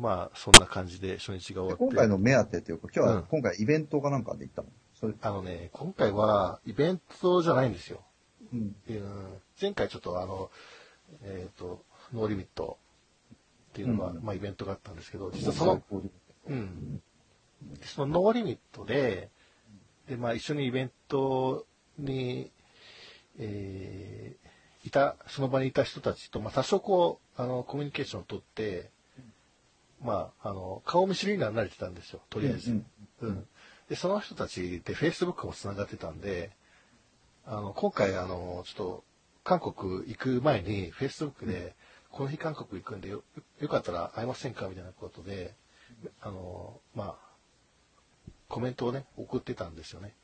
[0.00, 1.84] まあ、そんな感じで初日が終わって。
[1.84, 4.68] 今回の目当てっていうか、今日は、うん今回イベントかなんかで行ったの？
[4.94, 8.00] それ、あのね、今回はイベントじゃないんですよ。
[8.52, 8.74] うん。
[8.88, 10.50] うん前回ちょっとあの、
[11.22, 11.84] えっ、と、
[12.14, 12.78] ノーリミット
[13.70, 15.82] っていうのが、うんまあイベントがあったんですけど、実はその、
[16.48, 17.02] うん。
[17.78, 19.28] でそのノーリミットで、
[20.08, 21.66] で、まあ一緒にイベント
[21.98, 22.50] に、
[23.38, 24.40] えー
[24.82, 28.88] いた、その場にいた人たちと、まあ多少こう、あの、コミュニケーションを取って、
[30.02, 32.70] まあ、あの、顔見知りには慣れてたんですよ、とりあえず。
[32.70, 32.86] うん
[33.20, 33.48] うん。
[33.88, 36.50] で、その人たちで Facebook も繋がってたんで、
[37.44, 39.04] あの、今回、あの、ちょっと、
[39.42, 41.74] 韓国行く前に Facebook で、
[42.10, 43.22] この日韓国行くんでよ、
[43.58, 44.68] よかったら会えませんか？
[44.68, 45.54] みたいなことで、
[46.20, 50.14] あの、まあ、コメントをね、送ってたんですよね。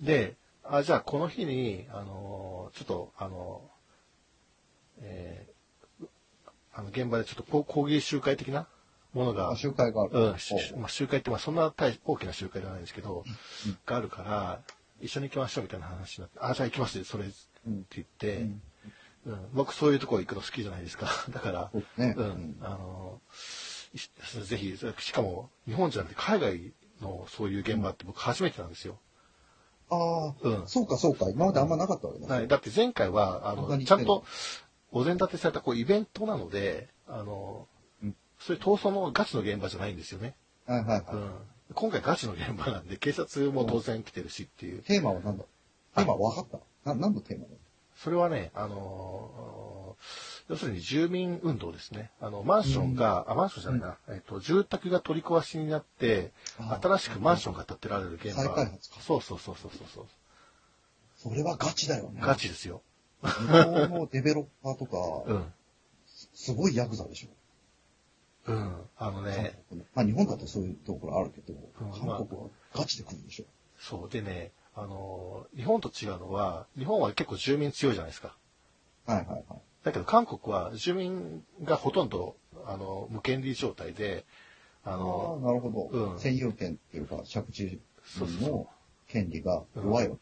[0.00, 3.70] で、あ、じゃあこの日に、あの、ちょっと、あの、
[5.00, 6.06] えー
[6.76, 8.66] あの、現場でちょっと抗議集会的な
[9.14, 10.10] ものがあ、集会がある。
[10.12, 13.24] うん、しまあ、集会ってまあそんな大大きな集会ではないんですけど、
[13.86, 14.60] があるから、
[15.00, 17.34] 一緒に行きましょうみたいな話になって、あ、じゃあ行きますそれ、って
[17.64, 18.48] 言って、
[19.26, 19.48] うん。
[19.54, 21.08] 僕そういうところ行くの好きじゃないですか。
[21.30, 22.14] だから、ね。
[22.16, 22.26] うん。
[22.26, 22.56] うん。
[22.60, 24.10] あの、し
[24.44, 28.98] ぜひ、しかも日本じゃなくて海外のそういう現場って僕初めてなんですよ。
[29.90, 30.68] ああ、うん。
[30.68, 31.28] そうかそうか。
[31.30, 32.26] 今まであんまなかったわけだ。
[32.26, 34.24] はい、だって前回は、あの、ちゃんと
[34.90, 37.73] お膳立てされたこうイベントなので、あの、うん
[38.46, 40.34] そういう逃走のガチの現場じゃないんですよね。
[40.66, 41.04] はいはいはい。
[41.12, 41.30] うん、
[41.74, 44.82] 今回ガチの現場なんで、警察も当然来てるしっていう。
[44.82, 45.44] テーマは何だ？
[45.96, 46.46] テーマ分かっ
[46.84, 46.90] た？
[46.92, 47.50] な、何のテーマだ
[47.96, 49.74] それはね、あのー
[50.50, 52.10] 要するに住民運動ですね。
[52.20, 58.42] あの、マンションが、あ、マンションじゃないな、えっと、住宅が取り壊しになって、あ新しくマンションが建てられる現場。
[58.42, 60.06] 再開発かそうそうそうそうそうそう。
[61.16, 62.20] それはガチだよね。
[62.22, 62.82] ガチですよ。
[63.22, 65.44] 日本のデベロッパーとか、 うん。
[66.34, 67.28] すごいヤクザでしょ。
[68.46, 68.76] うん。
[68.96, 69.58] あのね、
[69.94, 73.44] まあ日本だってそういうところあるけど、ん韓国はガチで来るでしょ。
[73.78, 74.08] そう。
[74.08, 78.36] でね、あのー日本と違うのは、日本は結構住民強いじゃないですか。
[79.06, 79.44] はいはいはい。
[79.84, 84.24] だけど韓国は住民がほとんど、あの、無権利状態で、
[84.84, 85.88] あああの、なるほど。
[85.90, 87.80] うん占有権っていうか、着地
[88.42, 88.66] の
[89.08, 90.16] 権利が弱いわ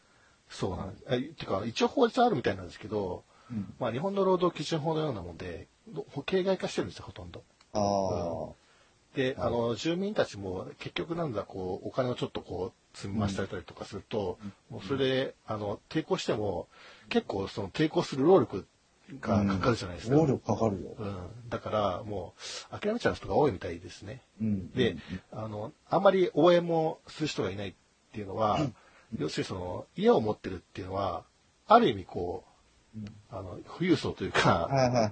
[0.49, 1.03] そうなんです。
[1.09, 3.55] えてか、一応法律あるみたいなんですけど、け。
[3.55, 7.43] うんまあ日本の労働基準法のようなもんで、ど形骸化してるんですよ、ほとんど。
[7.73, 8.53] あ
[9.15, 14.39] で、あの、住民たちも結局なんだ、こう、お金をちょっとこう、積み増されたりとかすると、
[14.69, 16.67] もうそれで、あの、抵抗しても、
[17.09, 18.65] 結構その抵抗する労力
[19.19, 20.15] がかかるじゃないですあ、か。
[20.15, 20.95] 労力かかるよ。
[20.97, 21.49] うん。
[21.49, 22.33] だから、も
[22.71, 24.21] う、諦めちゃう人が多いみたいですね。
[24.41, 24.71] うん。
[24.71, 24.95] で、
[25.31, 27.73] あの、あんまり応援もする人がいないっ
[28.13, 28.59] ていうのは、
[29.17, 31.23] 要するにその、家を持ってるっていうのは、
[31.67, 32.43] ある意味こ
[32.95, 35.11] う、あの、富裕層というか、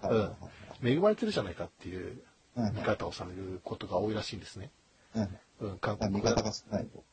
[0.81, 2.21] うん、恵まれてるじゃないかっていう
[2.55, 4.71] 見方をされることが多いらしいんですね。
[5.15, 5.29] うん
[5.61, 6.35] うん、韓あ国が。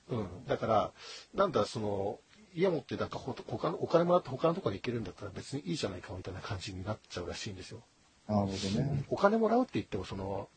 [0.09, 0.47] うん。
[0.47, 0.93] だから、
[1.34, 2.19] なんだ、その、
[2.54, 7.82] 家持ってなんかほ他の、お金もらって他のところに行けるんだったら別にいいじゃないかみたいな感じになっちゃうらしいんですよ。
[8.27, 9.04] なるほどね。
[9.10, 10.48] お金もらうって言っても、その、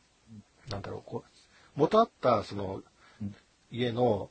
[0.70, 1.30] なんだろう、こう、
[1.76, 2.82] 元あった、その
[3.22, 3.36] うん、
[3.72, 4.30] 家の、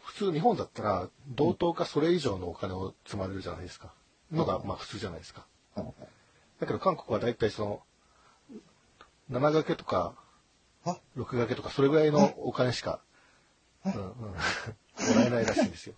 [0.00, 3.92] 普通日本だったら、同等かそれ以上のお金を積まれるじゃないですか。
[4.32, 5.46] のが、まあ普通じゃないですか。
[5.76, 7.82] だけど韓国はだいたいその、
[9.30, 10.14] 7掛けとか、
[10.84, 13.00] あ、6掛けとか、それぐらいのお金しか、
[13.84, 14.34] うんうん、 も
[15.16, 15.94] らえないらしいんですよ。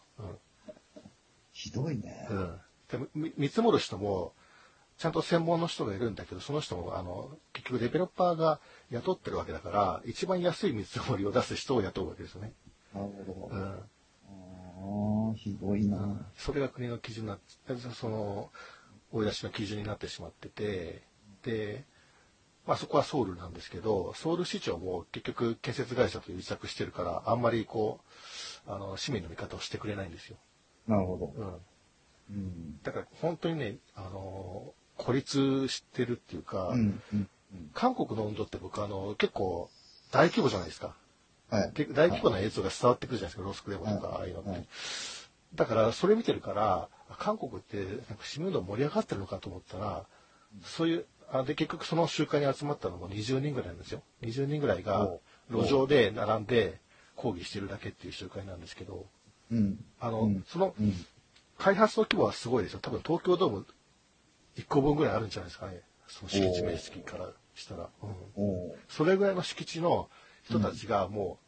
[1.52, 2.26] ひどいね。
[2.30, 4.34] うんうん、でみ見積もる人も、
[5.00, 8.60] ちゃんと専門の人がいるんだけど、その人も、あの、結局デベロッパーが
[8.90, 12.52] 雇ってるわけだから、一番安い見積もりを出す人を雇うわけですよね。
[12.92, 13.56] なるほど。
[13.56, 15.30] うん。
[15.30, 16.30] ああ、ひどいな。
[16.36, 17.38] それが国の基準にな
[17.94, 18.50] その、
[19.12, 21.02] 追い出しの基準になってしまってて、
[21.44, 21.84] で、
[22.66, 28.00] まあそこはソウルなんですけど、ソウル市長も結局建設会社と癒着してるから、あんまりこ
[28.66, 30.36] う、あの、市民の味方をしてくれないんですよ。
[30.86, 31.32] なるほど。
[31.36, 32.36] うん。
[32.36, 32.82] うん。
[32.82, 37.02] だから本当にね、あの、孤立してるっていうか、うん。
[37.12, 37.28] うん。
[37.74, 39.70] 韓国の運動って僕あの、結構
[40.12, 40.94] 大規模じゃないですか。
[41.50, 41.72] はい。
[41.72, 44.50] で大規模な映像が伝わってくるじゃないですか、ロスクレモとか、はいああいうのって。
[44.50, 44.66] はい
[45.54, 50.06] だから、それ見てるから、韓国って、なんか市民運動盛り上がってるのかと思ったら、
[50.62, 54.02] そういう、あで、結局その集会に集まったのも20人ぐらいなんですよ。
[54.22, 56.80] 20人ぐらいがお路上で並んで
[57.16, 59.06] 抗議してるだけっていう集会なんですけど、
[59.50, 59.84] うん。
[60.00, 60.92] あの、うんそのうん。
[61.58, 62.80] 開発の規模はすごいですよ。
[62.80, 63.66] 多分東京ドーム
[64.56, 65.82] 1個分ぐらいあるんじゃないですかね。
[66.08, 67.88] その敷地面積からしたら。
[68.02, 70.08] うんそれぐらいの敷地の
[70.42, 71.38] 人たちがも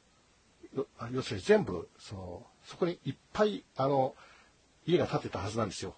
[0.77, 4.15] う、要するに全部、その、そこにいっぱい、あの、
[4.87, 5.95] 家が建てたはずなんですよ。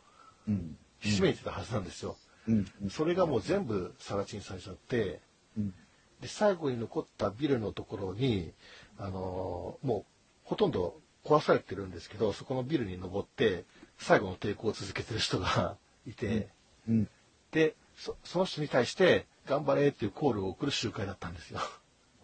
[0.48, 0.76] うん。
[1.00, 2.16] ひしめいてたはずなんですよ。
[2.49, 2.67] うん。
[2.91, 5.20] それがもう全部更地にされちゃって、
[5.56, 5.75] うん。
[6.20, 8.52] で、最後に残ったビルのところに、
[8.99, 10.05] あのーもう
[10.44, 13.64] ほとんど壊されてるんですけど、そこのビルに登って、
[13.99, 15.76] 最後の抵抗を続けてる人が
[16.06, 16.49] いて、
[16.88, 17.08] うん。
[17.50, 21.61] でそ、その人に対して、頑張れっていうコールを送る集会だったんですよ。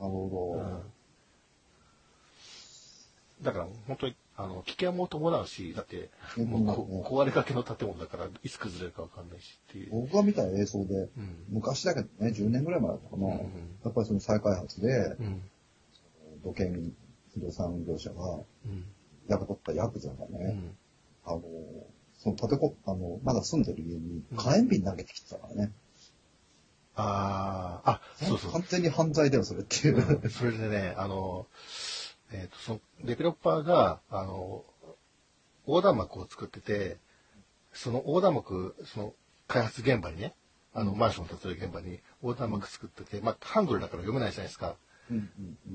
[0.01, 0.83] なるほ
[3.43, 9.91] だから本当にあの危険も伴うし、だって、うんもうこ壊れかけの建物だからいつ崩れるかわかんないしっていう。
[9.91, 9.97] ど。
[10.01, 13.27] 僕が見た映像で、うん昔だけどね、10年ぐらい前だったかな。
[13.27, 13.33] うん
[13.85, 15.43] やっぱりその再開発で、うん
[16.43, 16.95] 土建
[17.35, 18.85] 不動産業者がうん
[19.29, 20.77] 雇ったヤクザがね、うん
[21.25, 21.43] あの、
[22.19, 25.73] その建てこ、あの、まだ住んでる家に火炎瓶投げてきてたからね。
[26.97, 28.53] ああ、あ、そうそう。
[28.53, 30.21] 完全に犯罪だよ、それっていう。
[30.23, 31.47] うんそれでね、あの、
[32.33, 34.65] えっ、と、その、デベロッパーが、あの、
[35.67, 36.99] 横断幕を作ってて、
[37.73, 39.15] その横断幕、その、
[39.47, 40.35] 開発現場にね、
[40.73, 44.77] あの、マンション建てる現場に横断幕作ってて、まあ、ハングルだから読めないじゃないですか。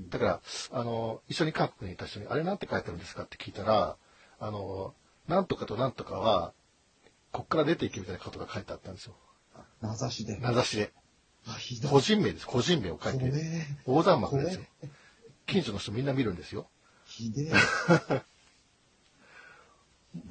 [0.09, 0.41] だから、
[0.71, 3.97] あの、一緒に韓国にいた人に、あれなんて書いてあるんですかって聞いたら、
[4.39, 4.93] あの、
[5.27, 6.53] なんとかとなんとかは、
[7.31, 9.15] こっから出ていけみたいなことが書いてあったんですよ。
[10.39, 10.93] 名指しで。
[11.45, 11.87] 名指しで。
[11.89, 12.47] 個人名です。
[12.47, 13.25] 個人名を書いて。
[13.85, 14.61] 横断幕ですよ。
[15.47, 16.67] 近所の人みんな見るんですよ。
[17.05, 18.23] ひでえ。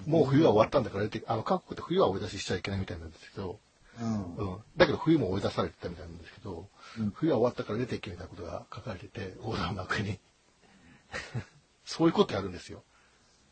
[0.06, 3.60] もう冬は終わったんだから出て、あの、韓国って冬は追い出ししちゃいけないみたいなんですけど、
[4.00, 4.34] うん。
[4.36, 4.58] うん。
[4.76, 6.68] だけど冬も追い出されてたみたいなんですけど、
[6.98, 10.18] うん冬は終わったから出ていけみたいなことが書かれてて、横断幕に。
[11.84, 12.82] そういうことやるんですよ。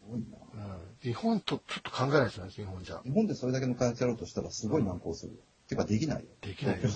[0.00, 0.38] すごいな。
[0.55, 0.81] うん。
[1.00, 3.00] 日本とちょっと考えないですよね、日本じゃ。
[3.05, 5.41] 日本でそれだけの開発やろうとしたらすごい難航する。
[5.69, 6.31] てかできないよ。
[6.41, 6.88] できないよ。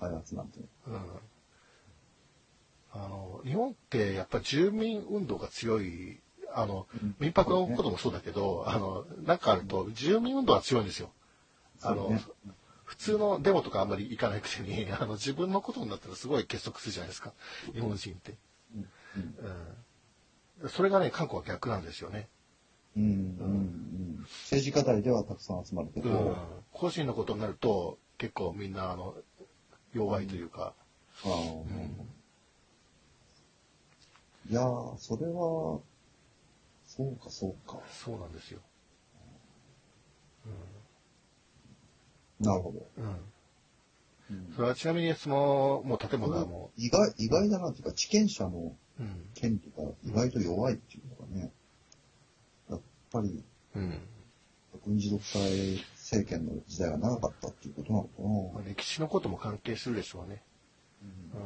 [0.00, 0.60] 開発なんて。
[0.86, 1.20] うん。
[2.92, 6.20] あの、日本ってやっぱり住民運動が強い、
[6.52, 7.14] あの、うん。
[7.20, 11.10] 民泊のこともそうだけど、あの、なんかあると住民運動が強いんですよ。
[11.82, 12.12] あの、
[12.84, 17.32] 普通のデモとかあんまり行かないくせに、 あの、自分のことになったらすごい結束するじゃないですか。
[17.72, 18.34] 日本人って。
[18.74, 18.88] うん。
[20.62, 20.68] うん。
[20.68, 22.28] それがね、韓国は逆なんですよね。
[22.96, 23.02] うん。
[23.02, 23.10] うん。
[23.10, 23.50] う
[24.20, 24.26] ん。
[24.44, 26.36] 政治課題ではたくさん集まるけど、うん。
[26.72, 29.14] 個人のことになると、結構みんな、あの、
[29.94, 30.74] 弱いというか、
[31.22, 31.64] あー
[34.48, 35.80] いやー、それは、
[36.86, 37.78] そうかそうか。
[37.90, 38.60] そうなんですよ。
[42.40, 42.86] なるほど。
[42.96, 43.04] うん。
[43.04, 49.26] うんそれはちなみに、その、もう建物はも意外、意外だなっていうか、地権者のう、うん。
[49.34, 51.52] 権利が意外と弱いっていうのがね、
[52.70, 52.80] やっ
[53.12, 53.42] ぱり
[53.74, 54.00] うん。
[54.84, 55.42] 軍事独裁
[55.94, 58.28] 政権の時代が長かったっていうことなのかな。
[58.54, 60.42] まあ、歴史のことも関係するでしょうね。
[61.34, 61.36] う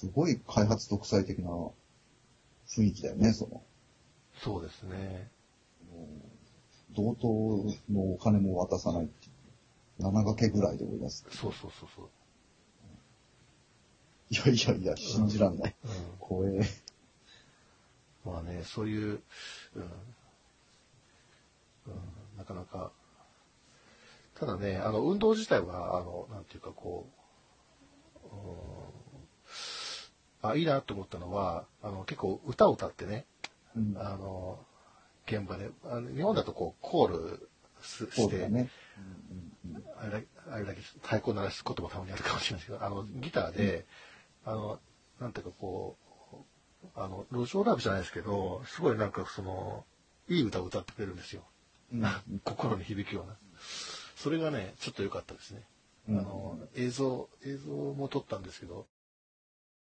[0.00, 1.50] すごい開発独裁的な
[2.66, 3.58] 雰囲気だよね、その。
[3.58, 3.60] ん。
[4.42, 5.30] そうですね。
[6.92, 7.28] 同等
[7.92, 9.28] のお金も渡さないってい
[10.00, 10.02] う。
[10.02, 11.26] 7掛けぐらいで追い出す。
[11.30, 12.08] そうそうそうそう。
[14.30, 15.76] いやいやいや、信じらんない。
[15.84, 15.90] うん。
[16.18, 16.60] 怖え。
[18.24, 19.20] まあね、そういう、
[19.74, 19.82] うん。
[19.82, 19.84] う
[21.90, 22.90] ん、なかなか。
[24.34, 27.20] ただね、あの、運動自体は、あの、なんていうかこう、
[28.24, 28.89] うん、
[30.42, 33.26] あ、いいなと思ったのは、あの、結構歌を歌ってね、
[33.76, 33.94] うん。
[33.96, 34.64] あの、
[35.26, 37.50] 現場で、あの日本だとこう、コール
[37.82, 38.70] すして。
[39.96, 43.86] あれだけ、あれだけ太鼓鳴らすこともたまにあるかもしれないですけど、あの、ギターで、
[44.44, 44.80] あの、
[45.20, 45.96] なんていうかこ
[46.32, 49.84] う、あの、路上ライブじゃないですけど、すごいなんかその、
[50.28, 51.42] いい歌を歌ってくれるんですよ。
[51.92, 52.04] うん。
[52.44, 53.36] 心に響くような。
[54.16, 55.66] それがね、ちょっと良かったですね。
[56.08, 58.86] うんあの、映像、映像も撮ったんですけど、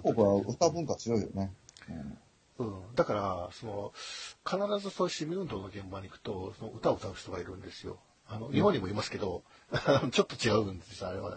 [0.00, 1.52] 韓国は歌文化強いよね。
[1.88, 2.18] うん
[2.58, 3.92] うん、だから、その、
[4.46, 7.98] 必ずそういう市民運動の現場に行くと、その歌を歌う人がいるんですよ。
[8.28, 9.42] あの、日本にもいますけど、
[10.10, 11.36] ちょっと違うんですよ、あれは。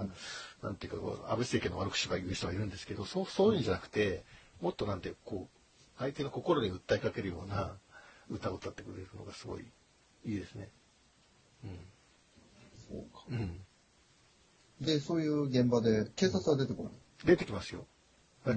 [0.64, 4.24] なんていうか、安倍政権の悪口とか言う人がいるんですけど、そう、そういうんじゃなくて、
[4.62, 5.60] もっとなんて、こう、
[5.98, 7.78] 相手の心に訴えかけるような
[8.30, 9.66] 歌を歌ってくれるのがすごい
[10.24, 10.70] いいですね。
[12.90, 13.26] そうか。
[13.30, 13.36] うん。
[13.36, 14.86] うん。
[14.86, 16.94] で、そういう現場で警察は出てこない？
[17.26, 17.86] 出てきますよ。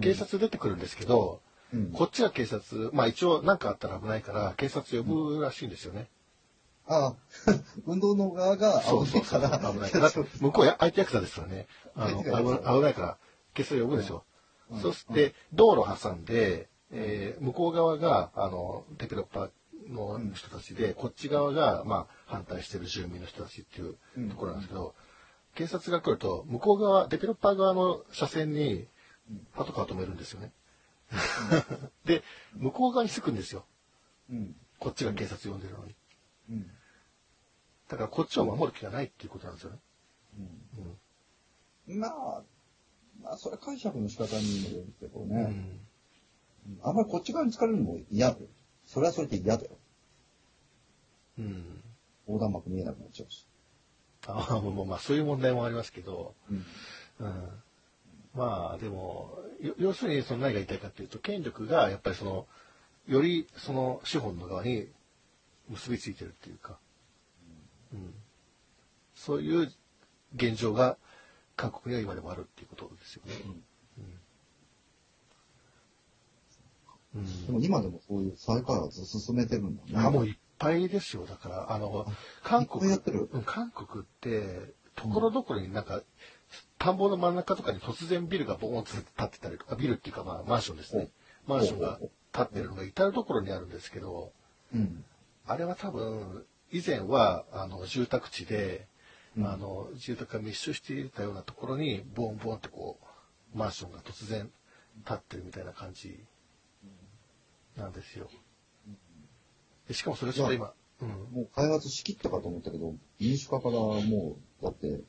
[0.01, 1.53] 警察出てくるんですけど、うん
[1.95, 6.11] こっちは警察、まあ一応何かあったら危ないから、警察呼ぶらしいんですよね。
[6.87, 7.17] ああ、
[7.87, 9.41] 運動の側がそうそうそう。
[9.41, 9.49] 危
[9.79, 10.11] ないから。
[10.41, 11.67] 向こうや相手役者ですからね。
[11.95, 13.19] あの、危ないから、
[13.55, 14.25] 警察呼ぶでしょ。
[14.71, 19.51] うんそして、道路挟んで、えー向こう側が、あの、デベロッパー
[19.91, 23.97] の人たちで、こっち側が、まあ、反対してる住民の人たちっていう
[24.31, 24.95] ところなんですけど、
[25.55, 28.87] 警察が来ると、向こう側、デベロッパー側の車線に、
[29.55, 30.53] パトカー止めるんですよね。
[32.05, 32.23] で、
[32.55, 33.65] 向こう側に着くんですよ。
[34.31, 34.55] うん。
[34.79, 35.95] こっちが警察呼んでるのに。
[36.51, 36.71] うん。
[37.89, 39.79] だからこっちを守る気がないっていうことなんですよね。
[41.89, 42.01] うん。
[42.01, 42.43] まあ、
[43.23, 45.29] まあ、それ解釈の仕方にもよるけどうん。
[45.29, 45.81] ね。
[46.83, 48.47] あんまりこっち側に疲れるのも嫌だよ。
[48.87, 49.71] それはそれで嫌だよ。
[51.39, 51.45] うん。
[51.45, 51.85] うん。
[52.27, 53.47] 横断幕見えなくなっちゃうし。
[54.27, 56.65] ああ、もうまあそういう問題もありますけど、うん。
[57.19, 57.63] うん。
[58.35, 62.47] まあでも、よ要するにその何が言いたいかっていうと、権力がやっぱりその、
[63.07, 64.89] よりその資本の側に
[65.69, 66.79] 結びついてるっていうか、
[67.93, 68.15] うん。
[69.15, 69.73] そういう
[70.35, 70.97] 現状が
[71.57, 73.33] 韓国には今でもあるっていうことですよね。
[77.15, 77.47] うん。
[77.47, 79.91] でも今でもそういう再開発進めてるんだね。
[79.95, 81.27] あ、もういっぱいですよ。
[81.27, 82.07] だから、あの、
[82.43, 82.99] 韓国、
[83.45, 86.03] 韓国って、ところどころになんか、
[86.79, 91.09] 田んぼの真ん中とかに突然ビルがボーンと立ってたりとか、ビルっていうかまあマンションですね。
[91.47, 92.11] マンションが立
[92.43, 94.33] ってるのが至るところにあるんですけど、
[94.75, 95.05] うん。
[95.47, 98.87] あれは多分、以前は、あの、住宅地で、
[99.37, 102.99] うんあの、住宅が密集していたようなところに、ボンボンってこ
[103.55, 104.51] う、マンションが突然
[105.05, 106.19] 立ってるみたいな感じ
[107.77, 108.29] なんですよ。
[109.89, 111.09] でしかもそれちょっと今、うん。
[111.09, 115.01] もう開発しきったかと思ったけど、民主化からもう、だって、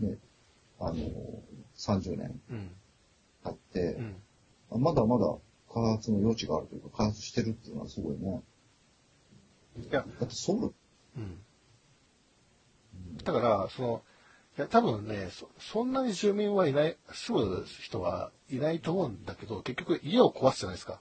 [0.00, 0.16] ね、
[0.80, 0.94] あの、
[1.76, 2.70] 30年うん。
[3.44, 3.98] 経って
[4.70, 4.82] う、ん。
[4.82, 5.36] まだまだ
[5.72, 8.42] 開発の余地があるというか、開発してるっていうのはすごいね。
[9.78, 10.74] いや、だってソウル、
[11.16, 11.38] うん。
[13.24, 14.02] だから、その、
[14.58, 21.00] いや、多分ね、そ、そんなに住民はいない、住む人はいないと思うんだけど、結局家を壊すじゃないですか。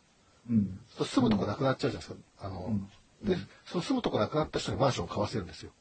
[0.49, 0.79] うん。
[0.89, 2.45] そう住むとこなくなっちゃうじゃないですか。
[2.45, 2.89] あの、うん
[3.23, 5.71] で、その住むとこなくなった人にマンションを買わせるんですよ。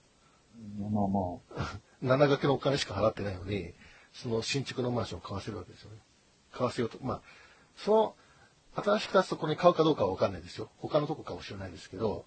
[0.81, 1.21] まあまあま
[1.57, 3.75] あ、 七掛けのお金しか払ってないのに、
[4.23, 5.99] その新築のマンションを買わせるわけですよね。
[6.53, 6.99] 買わせようと。
[7.03, 7.21] まあ、
[7.77, 8.15] その、
[8.75, 10.71] 新しく建つところに買うかどうかはわかんないですよ。
[10.79, 12.25] 他のとこかもしれないですけど、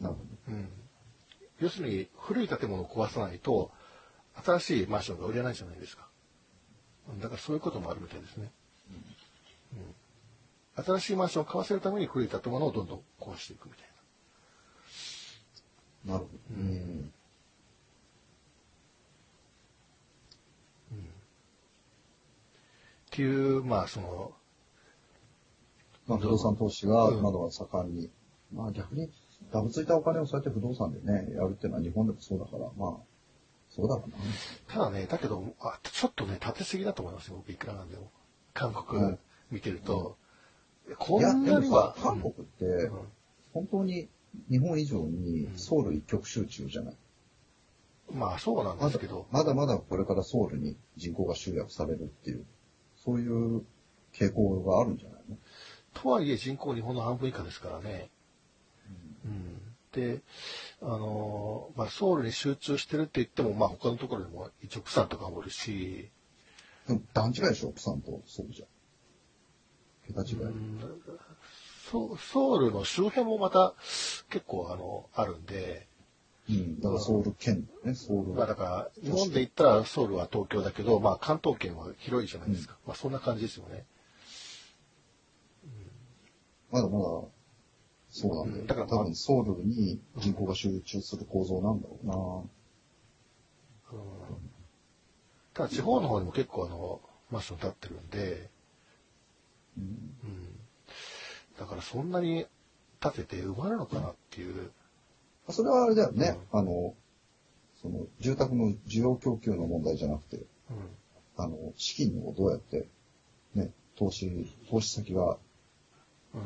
[0.00, 0.68] なるほうん。
[1.60, 3.70] 要するに、古い建物を壊さないと、
[4.44, 6.06] 新しいマンションが売れないじゃないですか。
[7.10, 8.50] うんだからそういうこともあるみたいですね。
[9.72, 9.94] うん
[10.84, 13.82] 新しいマンションを買わせるために古い建物をどんどん壊していくみたい
[16.06, 16.12] な。
[16.12, 16.12] ど。
[16.12, 16.56] なるほど。
[16.56, 17.12] うん。
[23.18, 24.30] っていう、まあ、その、
[26.06, 28.10] まあ、不動産投資がまだ盛んに。
[28.54, 29.10] まあ逆に、
[29.52, 32.96] ダブついたお金をそうやって不動産でね、やるっていうのは日本でもそうだから、まあ、
[33.70, 34.16] そうだろうな。
[34.68, 38.12] ただね、だけど、あちょっとね、立てすぎだと思いますよ、僕いくらなんでも。
[38.54, 39.18] 韓国うん
[39.50, 40.16] 見てると、
[40.96, 42.98] こいや、んでもさなには、、韓国ってうん、
[43.52, 44.08] 本当に
[44.48, 46.96] 日本以上にソウル一極集中じゃない？
[48.12, 52.46] まあそうなんですけど、まだまだこれからソウルに人口が集約されるっていう、
[53.08, 53.64] そういう
[54.12, 55.38] 傾向があるんじゃないの？
[55.94, 58.10] とはいえ人口日本の半分以下ですからね。
[59.24, 59.60] うん、
[59.92, 60.20] で、
[60.82, 66.10] あのーまあ、ソウルに集中してるって言っても、まあ、他のところでも一応プサンとかもおるし、
[66.86, 68.66] でも段違いでしょ、プサンとソウルじゃ。
[70.06, 70.36] 桁違い。
[70.42, 70.80] うん。
[71.90, 73.74] ソソウルの周辺もまた
[74.28, 75.86] 結構あのあるんで、
[76.48, 76.80] うん。
[76.80, 78.32] だからソウル県ね、ソウル。
[78.32, 83.84] まあ、だから日本で言ったらソウルは東京だけど、まあ、関東圏は広いじゃないですか、まあ、そんな感じですよね。
[86.70, 87.04] まだまだ、
[88.10, 88.60] そうなんだよ。
[88.62, 92.48] うんだから多分ソウルに人口が集中する構造なんだろ
[95.54, 97.00] ただ地方の方にも結構あの
[97.30, 98.50] マンション建ってるんで、
[99.76, 99.84] うな。
[99.84, 99.86] うん
[100.24, 100.60] うん、
[101.58, 102.46] だからそんなに
[103.00, 104.70] 建てて埋まるのかなっていう。
[105.50, 106.38] それはあれだよね。
[106.52, 106.94] あの、
[107.80, 110.44] その、住宅の需要供給の問題じゃなくて、うん
[111.36, 112.88] あの、資金をどうやって、
[113.54, 115.38] ね、投資、投資先が、
[116.34, 116.40] うん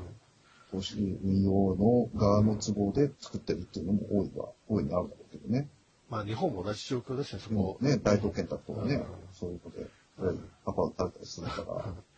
[0.73, 5.69] 投資運用の側の都合で作ってるっていうのも多いは、大いにあるんだろうけどね。
[6.09, 7.77] まあ日本も同じ状況ですね、そこ。
[7.83, 9.05] ね、大東建託とかね、うん
[9.35, 11.95] そういうことで、とりあえずパパを食べたりするから、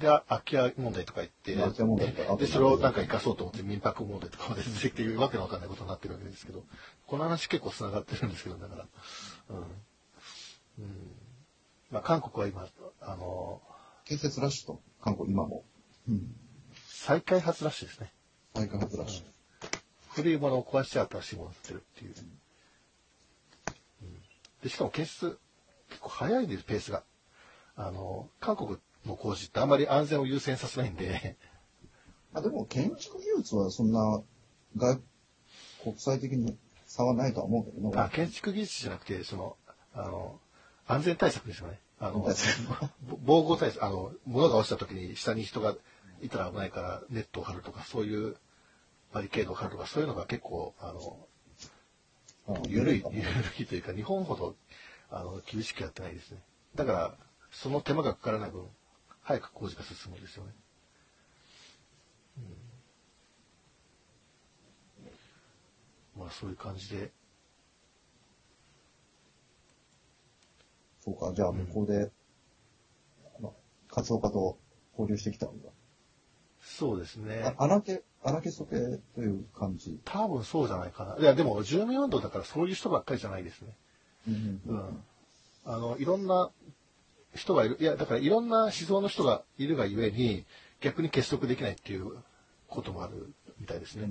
[0.00, 6.64] で、あ空き家問題とか言って、空き家問題とかで、それをなんか生かそうと思って民泊問題とかまで出てきていうわけのわかんないことになってるわけですけど、
[7.06, 8.86] この話結構繋がってるんですけど、だから。
[9.50, 9.66] うん。
[11.90, 12.66] まあ、韓国は今、
[13.02, 13.60] あの、
[14.06, 15.64] 建設ラッシュと、韓国今も。
[16.08, 16.34] うん。
[16.88, 18.10] 再開発ラッシュですね。
[18.54, 19.24] 再開発ラッシュ。
[20.08, 22.14] 古いものを壊して新しいものを作るっていう。
[22.16, 22.40] うん
[24.62, 25.38] で、しかも建設、
[25.88, 27.02] 結構早いんです、ペースが。
[27.76, 31.36] あの、韓国の工事ってあんまり安全を優先させないんで、
[32.34, 34.22] あでも建築技術はそんな、
[34.76, 34.98] が、
[35.82, 37.98] 国際的に差はないとは思うけどね。
[37.98, 39.56] あ、建築技術じゃなくて、その、
[39.94, 40.40] あの、
[40.86, 41.80] 安全対策ですよね。
[41.98, 42.26] あの、
[43.24, 45.76] 防護対策、あの、物が落ちた時に下に人が
[46.22, 48.36] いたら危ないからネットを張るとか、そういう
[49.12, 51.26] バリケードを張るとか、そういうのが結構、あの、
[52.48, 53.28] うん緩い、緩
[53.60, 54.56] いというか、日本ほど、
[55.10, 56.42] あの、厳しくやってないですね。
[56.74, 57.14] だから、
[57.52, 58.66] その手間がかからない分、
[59.22, 60.52] 早く工事が進むんですよね。
[66.16, 67.12] うん、まあ、そういう感じで、
[71.00, 72.10] そうか、じゃあ向こうで、
[73.38, 73.54] あの、
[73.88, 74.58] カツオカと
[74.92, 75.68] 交流してきたんだ。
[76.60, 77.42] そうですね。
[77.58, 78.76] あ荒け、荒けそけ
[79.14, 79.98] という感じ。
[80.04, 81.16] 多分そうじゃないかな。
[81.18, 83.74] いや、でも、住民運動だからそういう人ばっかりじゃないですね。
[84.28, 85.04] うんうん。
[85.64, 86.50] あの、いろんな
[87.34, 87.76] 人がいる。
[87.80, 90.44] いや、だからいろんな思想の人がいるがゆえに、
[90.80, 92.16] 逆に結束できないっていう
[92.68, 94.08] こともあるみたいですね。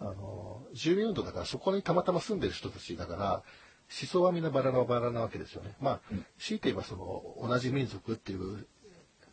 [0.00, 3.42] あの、住民運動だからそこにたまたま住んでる人たちだから、
[3.90, 5.74] 思想はみんなバラバラバラなわけですよね。
[5.80, 6.00] まあ、
[6.38, 8.66] 強いて言えばその、同じ民族っていう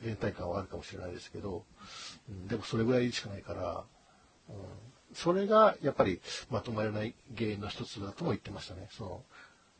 [0.03, 1.65] 連帯感はあるかもしれないですけど、
[2.29, 3.83] うん、でもそれぐらいしかないから、
[4.49, 4.55] うん、
[5.13, 8.87] それがやっぱりまとまらない原因の一つだとも言ってましたね。
[8.91, 9.23] その、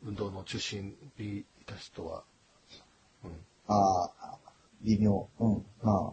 [0.04, 2.24] 運動の中心にいた人は。
[3.26, 3.74] うん。
[3.74, 4.38] ああ、
[4.82, 5.28] 微妙。
[5.38, 5.66] うん。
[5.82, 6.12] まあ、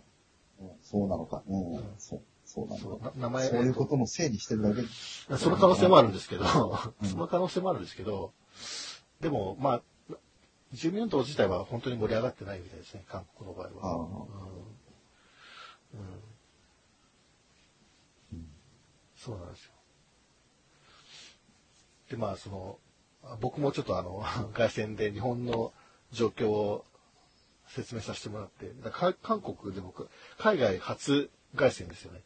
[0.60, 1.43] うんそうなのか。
[1.48, 1.84] うん。
[1.98, 3.12] そう、そうなのか。
[3.15, 4.82] な名前そういうことのせいにしてるだけ。
[5.38, 6.46] その可能性もあるんですけど、
[7.03, 8.34] その可能性もあるんですけど、
[9.22, 9.82] でも、まあ、
[10.74, 13.95] 住民運動自体は本当に盛り上がってないみたいですね、韓国の場合は。
[13.95, 14.23] うんうん
[19.23, 19.71] そうなんですよ。
[22.10, 22.78] で、まあ、その、
[23.39, 24.21] 僕もちょっとあの、
[24.54, 25.71] 外線で日本の
[26.12, 26.84] 状況を
[27.75, 32.21] 説明させてもらって、だか韓国で僕、海外初外線ですよね。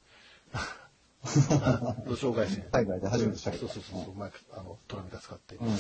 [2.08, 2.66] 土壌外線。
[2.72, 3.52] 海外で初めてした。
[3.54, 5.56] そうそうそうそう、マイク、あの、トラミタ使って。
[5.56, 5.76] うんうん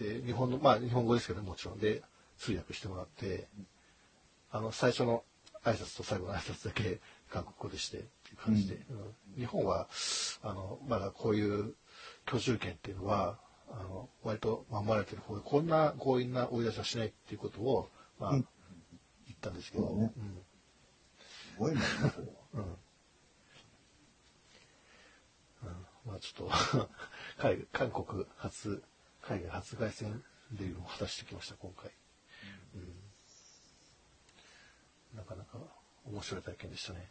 [0.00, 1.78] で、日本の、まあ日本語ですけどもちろん。
[1.78, 2.02] で
[2.38, 3.48] 通訳してもらって、
[4.50, 5.24] あの、最初の
[5.62, 7.00] 挨拶と最後の挨拶だけ
[7.30, 8.78] 韓国語でしてっていう感じで、
[9.36, 9.40] うん。
[9.40, 9.88] 日本は、
[10.42, 11.74] あの、まだこういう
[12.24, 13.38] 居住権っていうのは、
[13.70, 18.46] あの、割と守られてる方で、こんな強引な追い出しはしないっていうことを、まあ、うん
[19.26, 20.12] 言ったんですけど、そうだね
[21.54, 21.80] すごいね、
[22.54, 22.60] うん。
[22.60, 22.68] うん。
[26.04, 26.88] まあちょっと、
[27.38, 28.82] 海韓国初、
[29.22, 31.90] 海外初凱旋デビューを果たしてきました、今回。
[32.74, 32.94] うん。
[35.16, 35.58] なかなか
[36.06, 37.10] 面白い体験でしたね。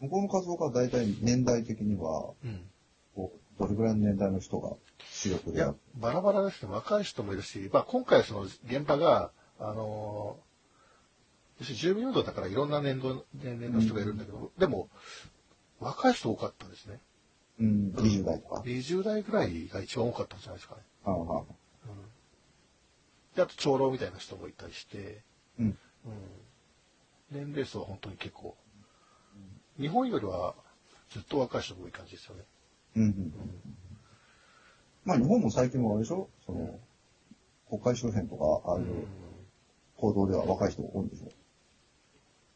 [0.00, 2.50] 向こうの活動家は大体年代的には、うん。
[2.50, 2.70] うん。
[3.14, 4.72] こうどれぐらいの年代の人が
[5.10, 6.72] 主力でいや、バラバラですね。
[6.72, 14.88] 若い人もいるし、まあ今回その現場が、あのー、住民運動だからいろんな年度、年齢の人がいるんだけど、でも、
[15.80, 17.00] 若い人多かったですね。
[17.60, 20.82] うん、20代とか？20代ぐらいが一番多かったんじゃないですかね。
[21.04, 21.44] ああああ
[23.36, 25.22] で、あと長老みたいな人もいたりして、
[25.58, 25.66] うん。
[25.66, 25.76] うん、
[27.30, 28.56] 年齢層は本当に結構、
[29.80, 30.54] 日本よりは
[31.10, 32.42] ずっと若い人が多い感じですよね。
[32.96, 33.32] うんうん。
[35.04, 36.28] まあ日本も最近はあれでしょ？
[36.46, 36.78] その、
[37.68, 39.06] 国会周辺とか、ああいう
[39.96, 41.28] 行動では若い人多いんでしょ？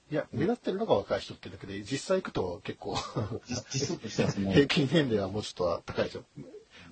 [0.09, 2.95] いや、目立ってるのが若い人ってだけで、実際行くと結構、
[4.53, 6.25] 平均年齢はもうちょっと高いですよ。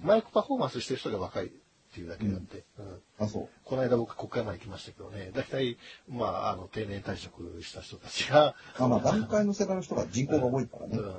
[0.02, 1.50] マイクパフォーマンスしてる人が若いっ
[1.94, 3.02] ていうだけであって、うん。
[3.20, 3.48] あ、そう。
[3.64, 5.78] この間僕国会まで行きましたけどね、大体、
[6.09, 10.96] まあ、あの、定年退職した人たちが、まあまあ、段階の世代の人が人口が多いからね。
[10.98, 11.00] う。
[11.00, 11.14] ん、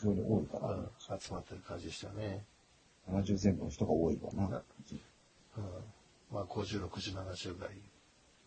[0.00, 2.44] 非常に多いかうんら、集まってる感じでしたよね。
[3.10, 4.62] 70前後の人が多いわな。
[5.58, 5.64] うん、
[6.32, 7.74] まあ、50、60、70ぐらい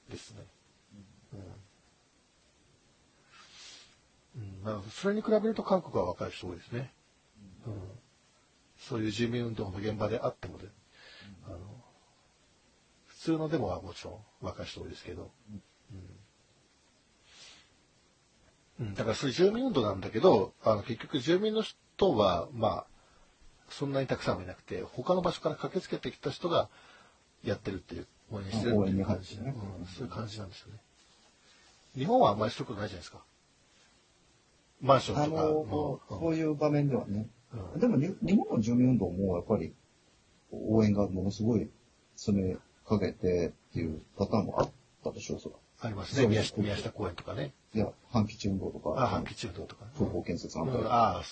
[0.10, 0.42] ですね。
[1.34, 1.40] うん。
[4.36, 6.92] うん、まあ、それに比べると韓国は若い人多いですね。
[7.68, 7.74] うん。
[8.80, 10.68] そういう住民運動の現場であってもで、
[11.46, 11.58] あの、
[13.06, 15.32] 普通のデモはもちろん若い人多いですけど、
[15.92, 16.02] うん。
[18.80, 22.86] うん、だからそういう住民運動なんだけど、あの、結局住民の人は、まあ、
[23.70, 26.70] そんなにたくさんはいなくて、他の場所から駆けつけてきた人が
[27.44, 30.80] やってるっていう、応援してるっていう感じ、ねうん、そういう感じなんですよね。
[31.96, 33.24] 日本はあんまりそういうことないじゃないですか。
[34.82, 37.28] マンショあンとかの、うんそういう場面ではね。
[37.54, 39.74] うんでもに、日本の住民運動もやっぱり、
[40.52, 41.70] 応援がものすごい
[42.16, 44.72] 詰めかけてっていうパターンもあっ
[45.04, 45.56] たでしょ、それ。
[45.88, 46.28] ありますね。
[46.28, 47.54] 宮下宮下公園とかね。
[47.74, 48.94] いや、反基地運動とか。
[48.98, 49.86] あ、反基地運動とか。
[49.96, 51.24] 東方建設なんか、うん、ああ、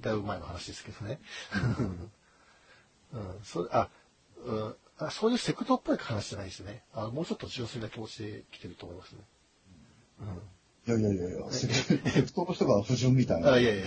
[0.00, 1.20] だいぶ前の話ですけどね。
[3.12, 3.88] うん、それあ、
[4.44, 6.84] うんあ、そういうセクトっぽい話じゃないですね。
[6.92, 9.20] あもうちょっと純粋な気持ちで来てると思いますね。
[10.98, 13.52] いやいやいやいや、セクセクトの人が不純みたいな。
[13.52, 13.84] あいやいや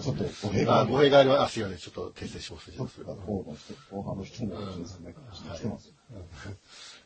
[0.00, 0.90] ちょっと語弊がある。
[0.90, 1.40] 語弊があります。
[1.42, 1.78] あ、すいません。
[1.78, 2.72] ちょっと訂正します。
[2.72, 5.94] ちょっと方の人、後半の人もですね、来てますよ。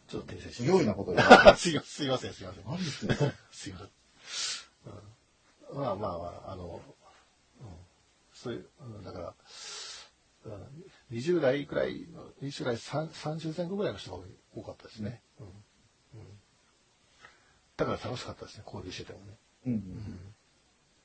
[0.08, 0.72] ちょっと訂正しすます。
[0.72, 1.12] ごいなこと。
[1.56, 3.34] すいません、すいません、すいません。
[3.52, 3.88] すいません。
[5.72, 6.80] うん、まあまあまあ、あの、
[7.60, 7.66] うん、
[8.34, 9.34] そういう、うん、だから、
[10.46, 14.18] うん、20代くらいの、20代3 30前後ぐらいの人が
[14.54, 15.22] 多かったですね。
[15.38, 15.52] うんうん、
[17.80, 19.24] だから楽しかったですね、交流しててもね。
[19.66, 20.34] うんうん。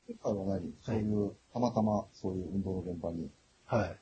[0.08, 3.30] 今回は何そういう、たまたまそういう運動の現場に
[3.66, 3.98] はい。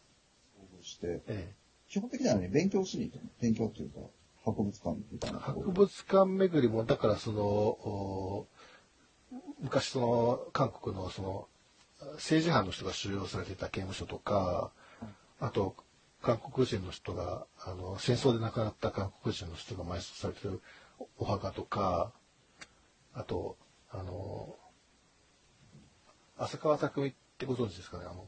[0.82, 1.54] して、え
[1.88, 4.00] 基本的にはね、勉強しに行ったの勉強っていうか、
[4.44, 8.48] 博物館みたいえ、な博物館巡りも、だからその、お
[9.62, 11.48] 昔その、韓国のその、
[12.16, 14.72] 政治犯の人が収容されていた刑務所とか、
[15.40, 15.76] あと、
[16.22, 20.62] 韓国人の人が、あの、戦争で亡くなった韓国人の人が埋葬されてる
[21.18, 22.12] お墓とか、
[23.13, 23.58] あと、
[23.91, 24.56] あの、
[26.38, 28.28] 浅川匠ってご存知ですかね、あの、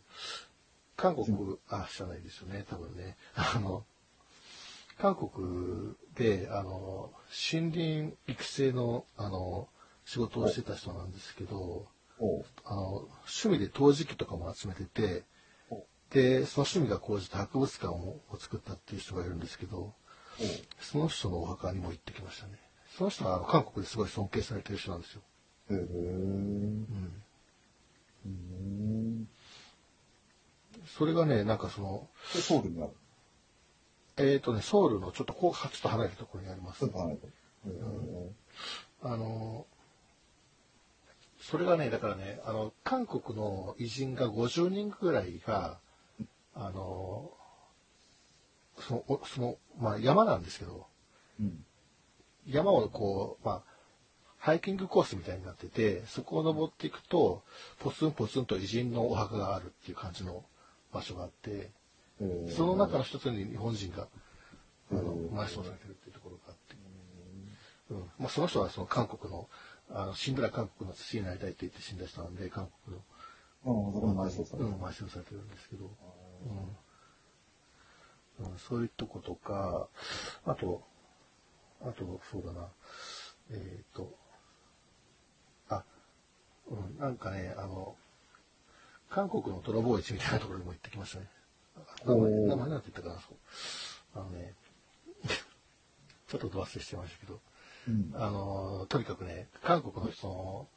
[0.95, 3.17] 韓国、あ、知らないですよね、多分ね。
[3.35, 3.85] あの、
[4.97, 7.11] 韓国で、あの、
[7.51, 9.67] 森林育成の、あの、
[10.05, 11.87] 仕事をしてた人なんですけど、
[12.63, 12.91] あの、
[13.27, 15.23] 趣味で陶磁器とかも集めてて
[15.69, 19.93] お、で、その趣味が高じて博物館をを作ったっていう人がいるんですけど、
[20.79, 22.64] その人のお墓にも行ってきましたね。
[22.97, 25.21] その人はあの韓国ですごい尊敬されてる人なんですよ。
[25.71, 25.77] へえ。
[25.77, 27.23] うん。
[28.25, 29.27] うん。
[30.85, 32.91] それがね、なんかその、で、ソウルにある。
[34.17, 36.91] えっ、とね、ソウルのちょっとこう、ちょっと離れたところにありますちょっ。
[36.91, 37.33] と離れてる。
[37.67, 38.31] へえ。
[39.01, 39.65] あの、
[41.41, 45.79] それがね、だからね、あの、韓国の偉人が50人ぐらいが、
[46.53, 47.31] あの、
[48.79, 50.87] その、おその、まあ山なんですけど、
[51.41, 51.65] うん。
[52.47, 53.63] 山をこう、まあ、
[54.37, 57.43] ハイキングコースみたいになってて、そこを登っていくと、
[57.79, 60.43] ポツンポツンと偉人のお墓があるっていう感じの
[60.93, 61.71] 場所があって、
[62.55, 64.07] その中の一つに日本人が、
[64.91, 65.27] あのうん。
[65.29, 66.75] 埋葬されてるっていうところがあって、
[67.89, 67.97] うん。
[68.19, 69.49] まあ、その人はその韓国の、
[69.89, 73.03] あの死んだら韓国の土になりたいって言って死んだ人なんで、韓国の、
[73.65, 74.85] うん、埋葬されうん、てる。
[74.85, 75.89] 埋葬されてるんですけど、
[78.39, 78.45] うん。
[78.51, 79.87] うん、そういうとことか、
[80.45, 80.83] あと、
[81.81, 82.67] あと、そうだな、
[83.51, 84.13] えっ、と、
[85.69, 85.83] あ、
[86.67, 87.95] うん、なんかね、あの、
[89.09, 91.29] 韓国の泥棒市みたいなところにも行ってきましたね。
[92.05, 93.37] 名前、名前なんて言ったかな、そう。
[94.15, 94.53] あのね、
[96.27, 97.39] ちょっとど忘れしてましたけど、
[97.87, 98.11] うん。
[98.15, 100.69] あの、とにかくね、韓国のその、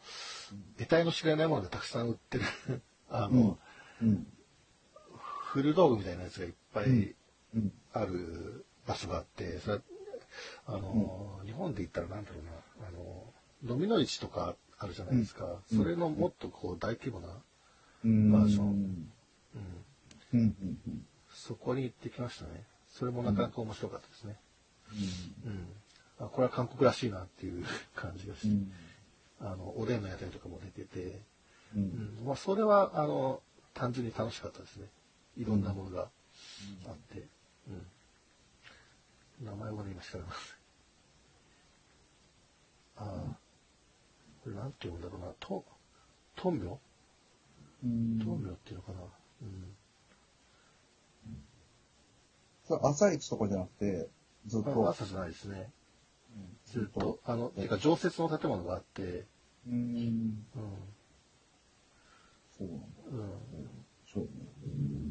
[0.76, 2.44] 得体の知れないものがたくさん売ってる、
[3.08, 3.58] あの、
[4.02, 4.26] うん。
[5.52, 7.16] 古道具みたいなやつがいっぱい
[7.54, 7.72] うん。
[7.92, 9.80] ある場所があって、それ
[10.66, 12.44] あの、日本で言ったらなんだろう
[12.82, 15.44] な、あの、飲みの市とかあるじゃないですか。
[15.44, 17.28] うんそれのもっとこう大規模な、
[18.04, 18.30] うん。
[18.30, 18.74] マンションうん。
[20.34, 20.78] うん、うん。
[20.86, 21.06] うん。
[21.32, 22.64] そこに行ってきましたね。
[22.88, 24.36] それもなかなか面白かったですね。
[25.44, 25.50] うん。
[25.50, 25.66] うん。
[26.20, 28.72] あ、これは韓国らしいなっていう感じがして、うん。
[29.40, 31.20] あの、おでんの屋台とかも出てて、
[31.74, 31.78] う。
[31.78, 31.82] うん
[32.22, 33.42] ん、まあそれは、あの、
[33.74, 34.86] 単純に楽しかったですね。
[35.36, 36.08] いろんなものが
[36.86, 37.26] あって。
[37.68, 37.86] うん。
[39.40, 40.58] 名前はね、今調べます。
[42.96, 43.38] ああ。
[44.42, 45.28] これなんて言うんだろうな。
[45.38, 45.64] と、
[46.34, 46.78] トンミョ
[47.84, 47.86] う？
[47.86, 48.18] ん。
[48.18, 48.98] トンミョっていうのかな。
[49.42, 49.76] うん。
[52.66, 54.08] それ朝一とかじゃなくて、
[54.46, 54.88] ずっあと。
[54.88, 55.70] 朝じゃないですね。
[56.66, 59.24] ずずっと、あの、ていうか常設の建物があって、
[59.66, 59.74] うん。
[59.74, 60.78] うん。
[62.56, 62.86] そうなんだ。
[63.10, 63.38] うん。
[64.12, 64.28] そうね。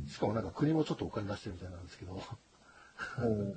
[0.08, 3.56] しかもなんか国もちょっとお金出してるみたいなんですけど、おー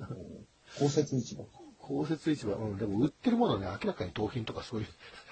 [0.81, 1.45] 公設市場。
[1.79, 4.87] 公設市場、うん、でも売ってるものね、明らかに盗品とかそういう、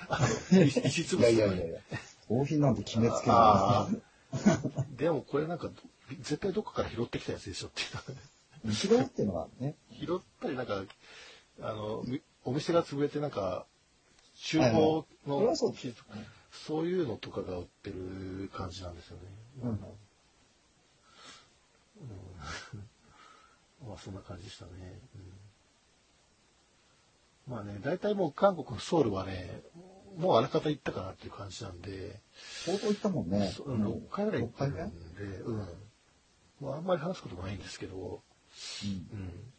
[0.07, 0.19] あ
[0.53, 1.79] の、 石石潰すとかいやいやいやいや。
[2.27, 3.89] 盗品なんて決めつけるああ。
[4.95, 5.69] でもこれなんか、
[6.21, 8.69] 絶対どっかから拾ってきたやつでしょっていう。
[8.69, 9.75] 後ろっていうのがね。
[9.91, 10.83] 拾ったりなんか、
[11.62, 13.65] あの、みお店が潰れてなんか、
[14.35, 19.23] 厨房のはそういうのとかが売ってる感じなんですよね。
[19.63, 19.77] うんうん
[23.89, 24.71] まあそんな感じでしたね。
[25.15, 25.21] うん
[27.49, 29.62] まあね、大体もう韓国のソウルはね、
[30.19, 32.19] もうあらかた行ったかなっていう感じなんで、
[32.65, 33.52] 相当行ったもんね。
[33.56, 35.67] そうん6回ぐらい行ってる六回んで、うん。
[36.62, 38.21] まああんまり話すこともないんですけど、
[38.84, 39.54] うん。